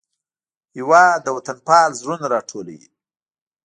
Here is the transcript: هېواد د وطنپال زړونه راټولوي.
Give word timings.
هېواد 0.77 1.17
د 1.23 1.27
وطنپال 1.37 1.89
زړونه 1.99 2.25
راټولوي. 2.33 2.87